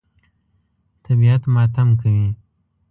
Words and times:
طبیعت 1.03 1.41
ماتم 1.53 1.89
کوي. 2.01 2.27